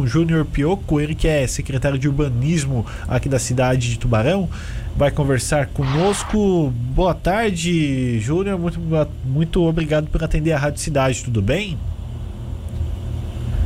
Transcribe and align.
com 0.00 0.04
o 0.04 0.06
Júnior 0.06 0.46
Pioco, 0.46 0.98
ele 0.98 1.14
que 1.14 1.28
é 1.28 1.46
secretário 1.46 1.98
de 1.98 2.08
urbanismo 2.08 2.86
aqui 3.06 3.28
da 3.28 3.38
cidade 3.38 3.90
de 3.90 3.98
Tubarão. 3.98 4.48
Vai 4.96 5.10
conversar 5.10 5.66
conosco. 5.66 6.72
Boa 6.94 7.14
tarde, 7.14 8.18
Júnior. 8.18 8.58
Muito, 8.58 8.80
muito 9.24 9.62
obrigado 9.62 10.08
por 10.08 10.22
atender 10.24 10.52
a 10.52 10.58
Rádio 10.58 10.80
Cidade. 10.80 11.22
Tudo 11.22 11.42
bem? 11.42 11.78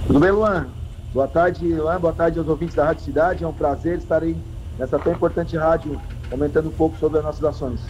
Tudo 0.06 0.18
bem, 0.18 0.30
Luan? 0.30 0.66
Boa 1.12 1.28
tarde, 1.28 1.66
Luan. 1.66 2.00
Boa 2.00 2.12
tarde 2.12 2.38
aos 2.38 2.48
ouvintes 2.48 2.74
da 2.74 2.86
Rádio 2.86 3.04
Cidade. 3.04 3.44
É 3.44 3.46
um 3.46 3.52
prazer 3.52 3.98
estar 3.98 4.22
aí 4.22 4.36
nessa 4.76 4.98
tão 4.98 5.12
importante 5.12 5.56
rádio 5.56 6.00
comentando 6.28 6.66
um 6.66 6.72
pouco 6.72 6.98
sobre 6.98 7.18
as 7.18 7.24
nossas 7.24 7.44
ações. 7.44 7.80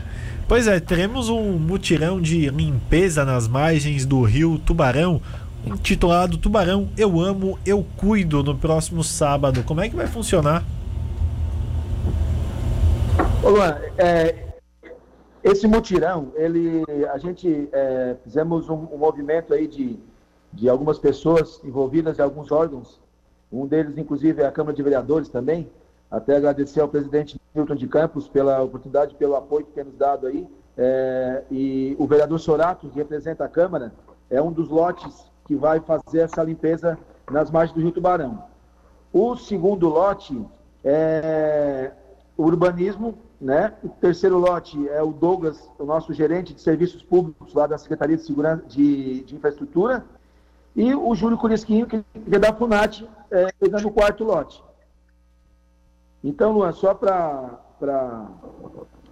Pois 0.46 0.66
é, 0.66 0.78
teremos 0.78 1.30
um 1.30 1.52
mutirão 1.52 2.20
de 2.20 2.50
limpeza 2.50 3.24
nas 3.24 3.48
margens 3.48 4.04
do 4.04 4.22
rio 4.22 4.58
Tubarão, 4.58 5.22
intitulado 5.66 6.38
Tubarão 6.38 6.88
Eu 6.96 7.20
Amo, 7.20 7.58
Eu 7.64 7.84
Cuido, 7.96 8.42
no 8.42 8.56
próximo 8.56 9.02
sábado. 9.02 9.62
Como 9.64 9.80
é 9.80 9.88
que 9.88 9.96
vai 9.96 10.06
funcionar? 10.06 10.62
Ô 13.42 13.50
Luan, 13.50 13.76
é, 13.98 14.44
esse 15.42 15.66
mutirão, 15.66 16.32
ele, 16.34 16.82
a 17.12 17.18
gente 17.18 17.68
é, 17.72 18.16
fizemos 18.24 18.68
um, 18.68 18.88
um, 18.90 18.96
movimento 18.96 19.52
aí 19.52 19.66
de, 19.66 19.98
de 20.52 20.68
algumas 20.68 20.98
pessoas 20.98 21.60
envolvidas 21.62 22.18
em 22.18 22.22
alguns 22.22 22.50
órgãos, 22.50 22.98
um 23.52 23.66
deles 23.66 23.98
inclusive 23.98 24.42
é 24.42 24.46
a 24.46 24.50
Câmara 24.50 24.74
de 24.74 24.82
Vereadores 24.82 25.28
também, 25.28 25.70
até 26.10 26.36
agradecer 26.36 26.80
ao 26.80 26.88
presidente 26.88 27.38
Milton 27.54 27.74
de 27.74 27.86
Campos 27.86 28.28
pela 28.28 28.62
oportunidade, 28.62 29.14
pelo 29.14 29.36
apoio 29.36 29.66
que 29.66 29.72
tem 29.72 29.84
nos 29.84 29.96
dado 29.96 30.26
aí. 30.26 30.46
É, 30.76 31.42
e 31.50 31.94
o 31.98 32.06
vereador 32.06 32.38
Sorato, 32.40 32.88
que 32.88 32.96
representa 32.96 33.44
a 33.44 33.48
Câmara, 33.48 33.92
é 34.30 34.40
um 34.40 34.50
dos 34.50 34.68
lotes 34.68 35.30
que 35.44 35.54
vai 35.54 35.80
fazer 35.80 36.20
essa 36.20 36.42
limpeza 36.42 36.98
nas 37.30 37.50
margens 37.50 37.74
do 37.74 37.82
Rio 37.82 37.92
Tubarão. 37.92 38.44
O 39.12 39.36
segundo 39.36 39.88
lote 39.88 40.44
é 40.82 41.92
urbanismo, 42.36 43.16
né? 43.40 43.74
O 43.82 43.88
terceiro 43.88 44.38
lote 44.38 44.88
é 44.88 45.02
o 45.02 45.12
Douglas, 45.12 45.70
o 45.78 45.84
nosso 45.84 46.12
gerente 46.12 46.52
de 46.52 46.60
serviços 46.60 47.02
públicos 47.02 47.54
lá 47.54 47.66
da 47.66 47.78
Secretaria 47.78 48.16
de 48.16 48.24
Segurança 48.24 48.64
de, 48.66 49.22
de 49.24 49.36
Infraestrutura, 49.36 50.04
e 50.74 50.94
o 50.94 51.14
Júlio 51.14 51.38
Curisquinho, 51.38 51.86
que 51.86 52.04
é 52.32 52.38
da 52.38 52.52
FUNAT, 52.52 53.08
é, 53.30 53.52
pegando 53.60 53.86
o 53.86 53.92
quarto 53.92 54.24
lote. 54.24 54.62
Então, 56.22 56.52
Luan, 56.52 56.72
só 56.72 56.94
para 56.94 57.60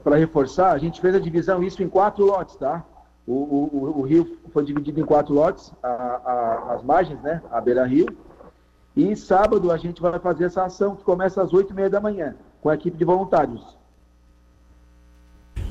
reforçar, 0.06 0.72
a 0.72 0.78
gente 0.78 1.00
fez 1.00 1.14
a 1.14 1.20
divisão 1.20 1.62
isso 1.62 1.82
em 1.82 1.88
quatro 1.88 2.24
lotes, 2.24 2.56
tá? 2.56 2.84
O, 3.26 3.32
o, 3.32 4.00
o 4.00 4.02
rio 4.02 4.38
foi 4.52 4.64
dividido 4.64 5.00
em 5.00 5.04
quatro 5.04 5.32
lotes, 5.32 5.72
a, 5.82 5.88
a, 5.88 6.74
as 6.74 6.82
margens, 6.82 7.20
né? 7.22 7.40
A 7.50 7.60
beira-rio. 7.60 8.06
E 8.96 9.14
sábado 9.16 9.70
a 9.70 9.76
gente 9.76 10.02
vai 10.02 10.18
fazer 10.18 10.44
essa 10.44 10.64
ação 10.64 10.96
que 10.96 11.04
começa 11.04 11.42
às 11.42 11.52
oito 11.52 11.72
e 11.72 11.76
meia 11.76 11.88
da 11.88 12.00
manhã, 12.00 12.34
com 12.60 12.68
a 12.68 12.74
equipe 12.74 12.96
de 12.96 13.04
voluntários. 13.04 13.82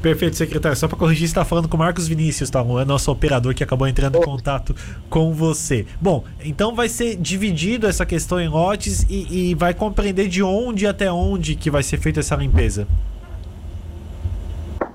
Perfeito, 0.02 0.36
secretário. 0.36 0.76
Só 0.76 0.88
para 0.88 0.98
corrigir, 0.98 1.28
você 1.28 1.32
está 1.32 1.46
falando 1.46 1.68
com 1.68 1.76
o 1.76 1.80
Marcos 1.80 2.08
Vinícius, 2.08 2.50
tá? 2.50 2.60
É 2.60 2.86
nosso 2.86 3.12
operador 3.12 3.54
que 3.54 3.64
acabou 3.64 3.88
entrando 3.88 4.18
em 4.18 4.22
contato 4.22 4.76
com 5.10 5.32
você. 5.32 5.86
Bom, 6.02 6.24
então 6.44 6.74
vai 6.74 6.90
ser 6.90 7.16
dividido 7.18 7.86
essa 7.86 8.04
questão 8.04 8.40
em 8.40 8.48
lotes 8.48 9.06
e, 9.08 9.52
e 9.52 9.56
vai 9.56 9.76
compreender 9.76 10.28
de 10.28 10.42
onde 10.42 10.88
até 10.88 11.12
onde 11.12 11.56
que 11.56 11.70
vai 11.70 11.84
ser 11.84 11.98
feita 11.98 12.20
essa 12.20 12.36
limpeza. 12.36 12.88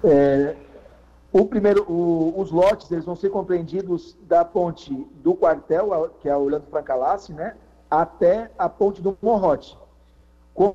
É, 0.02 0.56
o 1.40 1.46
primeiro, 1.46 1.84
o, 1.90 2.40
os 2.40 2.50
lotes 2.50 2.90
eles 2.90 3.04
vão 3.04 3.14
ser 3.14 3.28
compreendidos 3.28 4.16
da 4.22 4.44
ponte 4.44 4.94
do 5.22 5.34
quartel, 5.34 6.10
que 6.20 6.28
é 6.28 6.32
a 6.32 6.38
Orlando 6.38 6.66
Francalassi, 6.70 7.32
né, 7.32 7.54
até 7.90 8.50
a 8.58 8.68
ponte 8.68 9.02
do 9.02 9.16
Morrote. 9.20 9.76
Com 10.54 10.74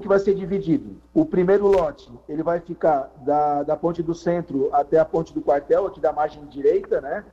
que 0.00 0.08
vai 0.08 0.18
ser 0.18 0.34
dividido? 0.34 0.96
O 1.14 1.24
primeiro 1.24 1.66
lote, 1.66 2.10
ele 2.28 2.42
vai 2.42 2.60
ficar 2.60 3.10
da, 3.18 3.62
da 3.62 3.76
ponte 3.76 4.02
do 4.02 4.14
centro 4.14 4.68
até 4.72 4.98
a 4.98 5.04
ponte 5.04 5.32
do 5.32 5.40
quartel, 5.40 5.86
aqui 5.86 6.00
da 6.00 6.12
margem 6.12 6.44
direita, 6.46 7.00
né? 7.00 7.24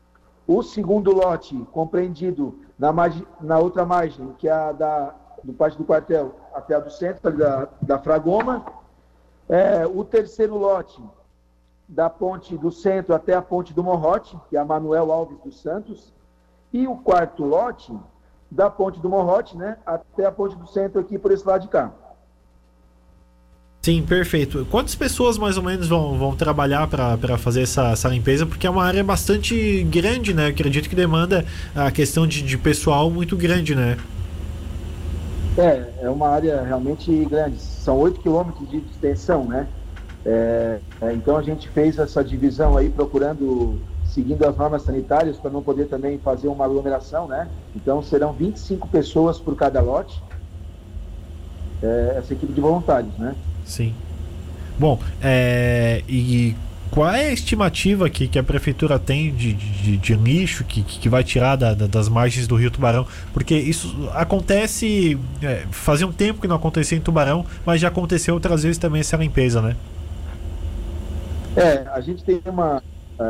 O 0.48 0.62
segundo 0.62 1.12
lote, 1.12 1.56
compreendido 1.72 2.60
na, 2.78 2.92
margem, 2.92 3.26
na 3.40 3.60
outra 3.60 3.86
margem, 3.86 4.34
que 4.38 4.48
é 4.48 4.52
a 4.52 4.72
da, 4.72 5.16
do 5.44 5.54
parte 5.54 5.78
do 5.78 5.84
quartel 5.84 6.36
até 6.54 6.76
a 6.76 6.80
do 6.80 6.92
centro, 6.92 7.36
da, 7.38 7.68
da 7.82 8.00
Fragoma. 8.00 8.66
É, 9.48 9.86
o 9.88 10.04
terceiro 10.04 10.58
lote, 10.58 11.02
da 11.90 12.08
ponte 12.08 12.56
do 12.56 12.72
centro 12.72 13.16
até 13.16 13.34
a 13.34 13.42
ponte 13.42 13.74
do 13.74 13.84
Morrote, 13.84 14.38
que 14.48 14.56
é 14.56 14.60
a 14.60 14.66
Manuel 14.66 15.12
Alves 15.12 15.40
dos 15.44 15.60
Santos. 15.60 16.14
E 16.72 16.88
o 16.88 16.96
quarto 16.96 17.44
lote, 17.44 17.92
da 18.50 18.70
ponte 18.70 19.00
do 19.00 19.10
Morrote, 19.10 19.58
né, 19.58 19.78
até 19.84 20.26
a 20.26 20.32
ponte 20.32 20.56
do 20.56 20.68
centro 20.68 21.02
aqui 21.02 21.18
por 21.18 21.32
esse 21.32 21.46
lado 21.46 21.64
de 21.64 21.68
cá. 21.68 21.92
Sim, 23.82 24.04
perfeito. 24.04 24.68
Quantas 24.70 24.94
pessoas 24.94 25.38
mais 25.38 25.58
ou 25.58 25.64
menos 25.64 25.88
vão, 25.88 26.18
vão 26.18 26.36
trabalhar 26.36 26.88
para 26.88 27.38
fazer 27.38 27.64
essa, 27.64 27.92
essa 27.92 28.10
limpeza? 28.10 28.46
Porque 28.46 28.68
é 28.68 28.70
uma 28.70 28.84
área 28.84 29.04
bastante 29.04 29.84
grande, 29.84 30.34
né? 30.34 30.46
Eu 30.46 30.50
acredito 30.50 30.90
que 30.90 30.96
demanda 30.96 31.46
a 31.74 31.90
questão 31.90 32.28
de, 32.28 32.44
de 32.44 32.58
pessoal 32.58 33.10
muito 33.10 33.38
grande, 33.38 33.74
né? 33.74 33.98
É, 35.58 35.94
é 36.02 36.10
uma 36.10 36.28
área 36.30 36.62
realmente 36.62 37.26
grande. 37.26 37.60
São 37.60 37.98
8 37.98 38.20
quilômetros 38.20 38.70
de 38.70 38.78
extensão, 38.78 39.46
né? 39.46 39.66
É, 40.26 40.80
é, 41.02 41.14
então 41.14 41.38
a 41.38 41.42
gente 41.42 41.70
fez 41.70 41.98
essa 41.98 42.24
divisão 42.24 42.78
aí 42.78 42.90
procurando, 42.90 43.80
seguindo 44.06 44.46
as 44.46 44.56
normas 44.58 44.84
sanitárias, 44.84 45.38
para 45.38 45.50
não 45.50 45.64
poder 45.64 45.86
também 45.86 46.18
fazer 46.20 46.48
uma 46.48 46.66
aglomeração, 46.66 47.28
né? 47.28 47.48
Então 47.76 48.02
serão 48.04 48.34
25 48.34 48.88
pessoas 48.88 49.40
por 49.40 49.56
cada 49.56 49.82
lote. 49.82 50.22
É, 51.82 52.16
essa 52.18 52.34
equipe 52.34 52.52
de 52.52 52.60
voluntários, 52.60 53.18
né? 53.18 53.36
Sim. 53.66 53.94
Bom, 54.78 55.00
é, 55.22 56.04
e 56.08 56.56
qual 56.92 57.10
é 57.10 57.28
a 57.28 57.34
estimativa 57.34 58.10
que, 58.10 58.28
que 58.28 58.40
a 58.40 58.44
prefeitura 58.44 58.98
tem 58.98 59.34
de, 59.34 59.54
de, 59.54 59.98
de 59.98 60.14
lixo 60.16 60.64
que, 60.64 60.82
que 60.82 61.08
vai 61.08 61.24
tirar 61.24 61.56
da, 61.56 61.74
da, 61.74 61.88
das 61.88 62.10
margens 62.10 62.48
do 62.48 62.56
Rio 62.56 62.72
Tubarão? 62.72 63.06
Porque 63.32 63.56
isso 63.56 64.10
acontece. 64.14 65.18
É, 65.42 65.66
fazia 65.72 66.08
um 66.08 66.12
tempo 66.12 66.42
que 66.42 66.48
não 66.48 66.56
acontecia 66.56 66.98
em 66.98 67.02
Tubarão, 67.02 67.46
mas 67.66 67.80
já 67.80 67.88
aconteceu 67.90 68.34
outras 68.34 68.64
vezes 68.64 68.78
também 68.78 69.02
essa 69.02 69.16
limpeza, 69.18 69.62
né? 69.62 69.76
É, 71.60 71.88
a 71.90 72.00
gente 72.00 72.24
tem 72.24 72.42
uma. 72.46 72.82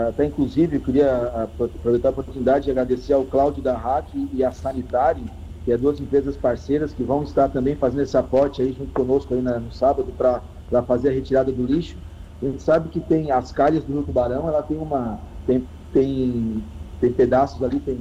Até 0.08 0.26
inclusive, 0.26 0.76
eu 0.76 0.82
queria 0.82 1.48
aproveitar 1.56 2.10
a 2.10 2.12
oportunidade 2.12 2.66
de 2.66 2.72
agradecer 2.72 3.12
ao 3.14 3.26
Cláudio 3.26 3.64
da 3.64 3.76
RAC 3.76 4.14
e 4.32 4.44
à 4.44 4.52
Sanitari 4.52 5.24
que 5.70 5.74
é 5.74 5.78
duas 5.78 6.00
empresas 6.00 6.36
parceiras 6.38 6.94
que 6.94 7.04
vão 7.04 7.22
estar 7.22 7.50
também 7.50 7.76
fazendo 7.76 8.02
esse 8.02 8.18
aporte 8.18 8.62
aí 8.62 8.72
junto 8.74 8.92
conosco 8.92 9.34
aí 9.34 9.42
no 9.42 9.72
sábado 9.72 10.12
para 10.18 10.82
fazer 10.84 11.10
a 11.10 11.12
retirada 11.12 11.52
do 11.52 11.64
lixo. 11.64 11.96
A 12.42 12.46
gente 12.46 12.64
sabe 12.64 12.90
que 12.90 13.00
tem 13.00 13.32
as 13.32 13.52
calhas 13.52 13.84
do 13.84 13.94
Rio 13.94 14.04
Tubarão, 14.04 14.48
ela 14.48 14.64
tem 14.64 14.78
uma. 14.78 15.20
tem, 15.46 15.68
tem, 15.94 16.64
tem 17.00 17.12
pedaços 17.12 17.62
ali, 17.62 17.80
tem, 17.80 18.00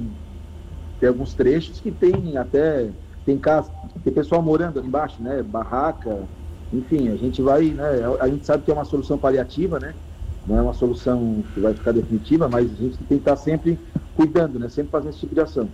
tem 0.99 1.09
alguns 1.09 1.33
trechos 1.33 1.79
que 1.79 1.91
tem 1.91 2.37
até. 2.37 2.89
Tem 3.25 3.37
casa, 3.37 3.69
tem 4.03 4.11
pessoal 4.11 4.41
morando 4.41 4.79
ali 4.79 4.87
embaixo, 4.87 5.21
né? 5.21 5.43
Barraca, 5.43 6.23
enfim, 6.73 7.09
a 7.09 7.15
gente 7.15 7.41
vai, 7.41 7.65
né? 7.65 7.85
A 8.19 8.27
gente 8.27 8.45
sabe 8.45 8.63
que 8.63 8.71
é 8.71 8.73
uma 8.73 8.85
solução 8.85 9.17
paliativa, 9.17 9.79
né? 9.79 9.93
Não 10.49 10.57
é 10.57 10.61
uma 10.63 10.73
solução 10.73 11.43
que 11.53 11.59
vai 11.59 11.75
ficar 11.75 11.91
definitiva, 11.91 12.49
mas 12.49 12.65
a 12.65 12.75
gente 12.75 12.97
tem 12.97 13.07
que 13.07 13.13
estar 13.15 13.35
sempre 13.35 13.77
cuidando, 14.17 14.57
né? 14.57 14.67
Sempre 14.67 14.91
fazendo 14.91 15.11
esse 15.11 15.19
tipo 15.19 15.35
de 15.35 15.41
ação. 15.41 15.69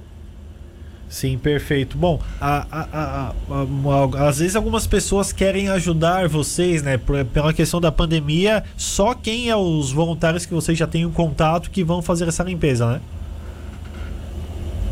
Sim, 1.08 1.38
perfeito. 1.38 1.98
Bom, 1.98 2.20
a, 2.42 2.66
a, 2.70 3.34
a, 3.50 4.28
às 4.28 4.40
vezes 4.40 4.54
algumas 4.56 4.86
pessoas 4.86 5.32
querem 5.32 5.70
ajudar 5.70 6.28
vocês, 6.28 6.84
né? 6.84 6.98
Por, 6.98 7.24
pela 7.26 7.54
questão 7.54 7.80
da 7.80 7.90
pandemia, 7.90 8.66
só 8.76 9.14
quem 9.14 9.50
é 9.50 9.56
os 9.56 9.94
voluntários 9.94 10.46
que 10.46 10.54
vocês 10.54 10.78
já 10.78 10.88
têm 10.88 11.06
um 11.06 11.12
contato 11.12 11.72
que 11.72 11.82
vão 11.82 12.02
fazer 12.02 12.28
essa 12.28 12.44
limpeza, 12.44 12.86
né? 12.92 13.02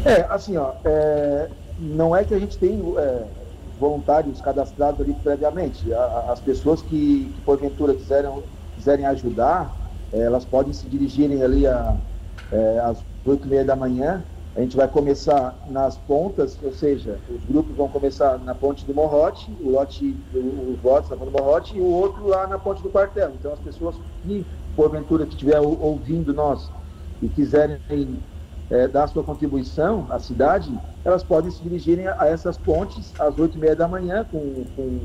É, 0.05 0.21
assim, 0.29 0.55
ó, 0.55 0.71
é, 0.85 1.50
não 1.77 2.15
é 2.15 2.23
que 2.23 2.33
a 2.33 2.39
gente 2.39 2.57
tem 2.57 2.79
é, 2.97 3.23
voluntários 3.79 4.39
cadastrados 4.39 5.01
ali 5.01 5.13
previamente. 5.13 5.91
as 6.29 6.39
pessoas 6.39 6.81
que, 6.81 7.31
que 7.36 7.41
porventura 7.44 7.94
quiserem, 7.94 8.31
quiserem 8.83 9.06
ajudar, 9.06 9.74
é, 10.12 10.19
elas 10.19 10.44
podem 10.44 10.74
se 10.74 10.85
dirigirem 10.88 11.41
ali 11.41 11.65
a, 11.65 11.95
é, 12.51 12.80
às 12.80 12.97
oito 13.25 13.47
e 13.47 13.50
meia 13.50 13.63
da 13.63 13.75
manhã 13.75 14.21
a 14.56 14.62
gente 14.62 14.77
vai 14.77 14.88
começar 14.88 15.56
nas 15.68 15.97
pontas, 15.97 16.57
ou 16.62 16.71
seja, 16.71 17.18
os 17.27 17.44
grupos 17.45 17.75
vão 17.75 17.88
começar 17.88 18.38
na 18.38 18.53
ponte 18.53 18.85
do 18.85 18.94
Morrote, 18.94 19.51
o 19.59 19.71
lote, 19.71 20.15
os 20.31 20.83
lotes 20.83 21.09
na 21.09 21.18
ponte 21.18 21.31
do 21.31 21.39
Morrote 21.39 21.77
e 21.77 21.81
o 21.81 21.85
outro 21.85 22.27
lá 22.27 22.45
na 22.45 22.59
ponte 22.59 22.83
do 22.83 22.89
quartel. 22.89 23.31
Então 23.31 23.51
as 23.51 23.59
pessoas 23.59 23.95
que, 24.21 24.45
porventura, 24.75 25.25
que 25.25 25.31
estiver 25.31 25.59
ouvindo 25.59 26.36
nós 26.36 26.69
e 27.19 27.27
quiserem 27.29 27.79
é, 28.69 28.88
dar 28.88 29.07
sua 29.07 29.24
contribuição 29.24 30.06
à 30.12 30.19
cidade, 30.19 30.71
elas 31.03 31.24
podem 31.24 31.50
se 31.50 31.62
dirigirem 31.63 32.07
a 32.07 32.27
essas 32.27 32.56
pontes 32.56 33.12
às 33.19 33.36
oito 33.39 33.57
e 33.57 33.59
meia 33.59 33.75
da 33.75 33.88
manhã 33.88 34.24
com, 34.31 34.39
com, 34.75 35.00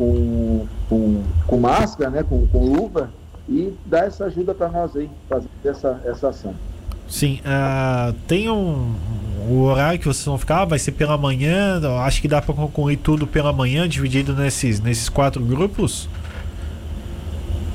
com, 0.00 0.66
com, 0.88 1.22
com 1.46 1.56
máscara, 1.58 2.08
né, 2.08 2.22
com, 2.22 2.46
com 2.46 2.64
luva, 2.64 3.10
e 3.46 3.76
dar 3.84 4.06
essa 4.06 4.24
ajuda 4.24 4.54
para 4.54 4.70
nós 4.70 4.96
aí, 4.96 5.10
fazer 5.28 5.48
essa, 5.62 6.00
essa 6.06 6.28
ação. 6.30 6.54
Sim, 7.06 7.40
uh, 7.40 8.14
tem 8.26 8.48
um, 8.48 8.94
o 9.46 9.64
horário 9.64 9.98
que 9.98 10.06
vocês 10.06 10.24
vão 10.24 10.38
ficar 10.38 10.64
vai 10.64 10.78
ser 10.78 10.92
pela 10.92 11.18
manhã? 11.18 11.78
Acho 12.02 12.22
que 12.22 12.28
dá 12.28 12.40
para 12.40 12.54
concluir 12.54 12.96
tudo 12.96 13.26
pela 13.26 13.52
manhã, 13.52 13.86
dividido 13.86 14.32
nesses, 14.32 14.80
nesses 14.80 15.10
quatro 15.10 15.44
grupos? 15.44 16.08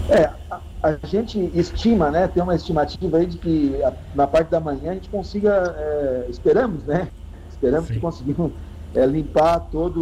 É, 0.09 0.29
a, 0.49 0.59
a 0.81 0.97
gente 1.05 1.51
estima, 1.53 2.09
né? 2.09 2.27
Tem 2.27 2.41
uma 2.41 2.55
estimativa 2.55 3.17
aí 3.17 3.27
de 3.27 3.37
que 3.37 3.83
a, 3.83 3.93
na 4.15 4.25
parte 4.25 4.49
da 4.49 4.59
manhã 4.59 4.91
a 4.91 4.93
gente 4.95 5.09
consiga, 5.09 5.75
é, 5.77 6.25
esperamos, 6.29 6.83
né? 6.85 7.07
Esperamos 7.51 7.87
Sim. 7.87 7.93
que 7.93 7.99
conseguimos 7.99 8.51
é, 8.95 9.05
limpar 9.05 9.59
toda 9.59 9.99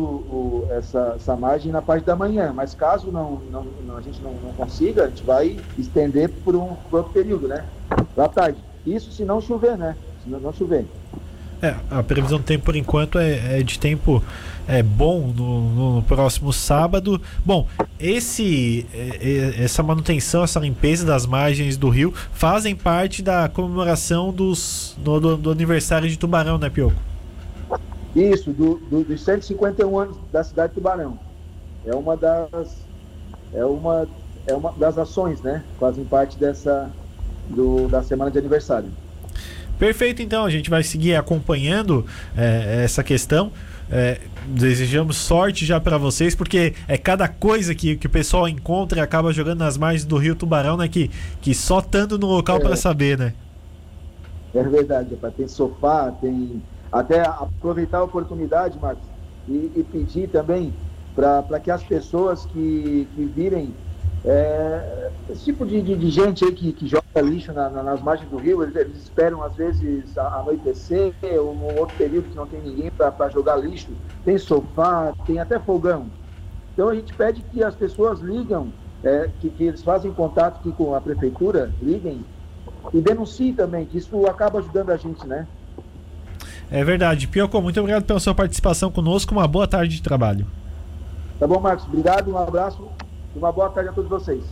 essa, 0.74 1.14
essa 1.16 1.36
margem 1.36 1.72
na 1.72 1.82
parte 1.82 2.06
da 2.06 2.16
manhã. 2.16 2.54
Mas 2.54 2.76
caso 2.76 3.12
não, 3.12 3.42
não, 3.52 3.66
não 3.86 3.98
a 3.98 4.02
gente 4.02 4.22
não, 4.22 4.34
não, 4.34 4.54
consiga, 4.54 5.06
a 5.06 5.08
gente 5.08 5.24
vai 5.24 5.60
estender 5.78 6.30
por 6.30 6.56
um, 6.56 6.78
outro 6.92 7.12
período, 7.12 7.48
né? 7.48 7.66
Para 8.14 8.30
tarde. 8.30 8.60
Isso 8.86 9.12
se 9.12 9.26
não 9.26 9.42
chover, 9.42 9.78
né? 9.78 9.96
Se 10.24 10.30
não, 10.30 10.40
não 10.40 10.54
chover. 10.54 10.86
É, 11.62 11.76
a 11.90 12.04
previsão 12.04 12.38
do 12.38 12.44
tempo 12.44 12.66
por 12.66 12.76
enquanto 12.76 13.18
é, 13.18 13.60
é 13.60 13.64
de 13.64 13.80
tempo 13.80 14.22
é 14.68 14.84
bom 14.84 15.28
no, 15.28 15.96
no, 15.96 16.04
próximo 16.04 16.52
sábado. 16.52 17.22
Bom, 17.44 17.68
esse 18.00 18.86
é, 18.94 19.54
é, 19.60 19.64
essa 19.64 19.82
manutenção, 19.82 20.44
essa 20.44 20.60
limpeza 20.60 21.06
das 21.06 21.26
margens 21.26 21.78
do 21.78 21.90
rio 21.90 22.14
fazem 22.34 22.76
parte 22.76 23.24
da 23.24 23.48
comemoração 23.48 24.32
dos, 24.32 24.96
do, 24.98 25.20
do, 25.20 25.38
do 25.38 25.52
aniversário 25.52 26.10
de 26.10 26.18
Tubarão, 26.18 26.58
né, 26.58 26.70
Pioco? 26.70 27.13
Isso, 28.16 28.52
do, 28.52 28.76
do, 28.90 29.04
dos 29.04 29.24
151 29.24 29.98
anos 30.00 30.18
da 30.32 30.44
cidade 30.44 30.70
de 30.70 30.76
Tubarão. 30.76 31.18
É 31.86 31.96
uma 31.96 32.16
das 32.16 32.78
é 33.54 33.66
uma 33.66 34.08
é 34.46 34.54
uma 34.54 34.72
das 34.74 34.98
ações, 34.98 35.42
né? 35.42 35.64
Fazem 35.80 36.06
parte 36.06 36.38
dessa 36.38 36.92
do, 37.50 37.88
da 37.88 38.04
semana 38.04 38.30
de 38.30 38.38
aniversário. 38.38 38.90
Perfeito, 39.80 40.22
então 40.22 40.46
a 40.46 40.50
gente 40.50 40.70
vai 40.70 40.84
seguir 40.84 41.16
acompanhando 41.16 42.06
é, 42.38 42.84
essa 42.84 43.04
questão. 43.04 43.52
É, 43.92 44.20
desejamos 44.48 45.18
sorte 45.18 45.66
já 45.66 45.80
para 45.80 45.98
vocês, 45.98 46.34
porque 46.34 46.74
é 46.88 46.98
cada 46.98 47.28
coisa 47.28 47.76
que, 47.76 47.96
que 47.98 48.08
o 48.08 48.10
pessoal 48.10 48.48
encontra 48.48 49.00
e 49.00 49.02
acaba 49.02 49.34
jogando 49.34 49.60
nas 49.60 49.78
margens 49.78 50.06
do 50.06 50.18
Rio 50.18 50.36
Tubarão, 50.36 50.78
né? 50.78 50.88
Que, 50.88 51.12
que 51.42 51.54
só 51.54 51.80
estando 51.80 52.18
no 52.18 52.28
local 52.28 52.58
é, 52.58 52.60
para 52.60 52.76
saber, 52.76 53.18
né? 53.18 53.34
É 54.54 54.64
verdade, 54.64 55.18
tem 55.36 55.48
sofá, 55.48 56.12
tem. 56.12 56.62
Até 56.94 57.22
aproveitar 57.22 57.98
a 57.98 58.04
oportunidade, 58.04 58.78
Marcos, 58.80 59.04
e, 59.48 59.72
e 59.76 59.84
pedir 59.92 60.30
também 60.30 60.72
para 61.16 61.60
que 61.60 61.72
as 61.72 61.84
pessoas 61.84 62.46
que, 62.46 63.08
que 63.16 63.26
virem 63.26 63.74
é, 64.24 65.10
esse 65.30 65.46
tipo 65.46 65.66
de, 65.66 65.82
de, 65.82 65.96
de, 65.96 66.10
gente 66.12 66.46
aí 66.46 66.52
que, 66.54 66.72
que 66.72 66.88
joga 66.88 67.04
lixo 67.22 67.52
na, 67.52 67.68
na, 67.70 67.82
nas 67.82 68.02
margens 68.02 68.30
do 68.30 68.38
rio, 68.38 68.62
eles, 68.62 68.76
eles 68.76 68.98
esperam 68.98 69.44
às 69.44 69.56
vezes 69.56 70.16
anoitecer 70.18 71.14
ou 71.40 71.54
um 71.54 71.80
outro 71.80 71.98
período 71.98 72.30
que 72.30 72.36
não 72.36 72.46
tem 72.46 72.62
ninguém 72.62 72.92
para 72.92 73.30
jogar 73.30 73.58
lixo. 73.58 73.90
Tem 74.24 74.38
sofá, 74.38 75.14
tem 75.26 75.40
até 75.40 75.60
fogão. 75.60 76.06
Então 76.74 76.90
a 76.90 76.96
gente 76.96 77.12
pede 77.14 77.42
que 77.42 77.64
as 77.64 77.76
pessoas 77.76 78.20
ligam, 78.20 78.72
é, 79.04 79.30
que, 79.42 79.50
que 79.50 79.64
eles 79.64 79.84
fazem 79.84 80.14
contato 80.14 80.60
aqui 80.60 80.72
com 80.72 80.96
a 80.96 81.02
prefeitura, 81.02 81.72
liguem 81.82 82.24
e 82.94 83.02
denunciem 83.02 83.54
também, 83.54 83.86
que 83.86 83.98
isso 83.98 84.26
acaba 84.28 84.60
ajudando 84.60 84.92
a 84.92 84.98
gente, 84.98 85.26
né? 85.28 85.48
É 86.74 86.84
verdade. 86.84 87.28
Pioco, 87.28 87.62
muito 87.62 87.80
obrigado 87.80 88.04
pela 88.04 88.20
sua 88.20 88.34
participação 88.34 88.90
conosco. 88.90 89.32
Uma 89.32 89.48
boa 89.48 89.68
tarde 89.68 89.98
de 89.98 90.02
trabalho. 90.02 90.48
Tá 91.40 91.46
bom, 91.46 91.60
Marcos. 91.60 91.86
Obrigado, 91.86 92.32
um 92.32 92.38
abraço. 92.38 92.88
Uma 93.36 93.52
boa 93.52 93.70
tarde 93.70 93.92
a 93.92 93.94
todos 93.94 94.10
vocês. 94.10 94.44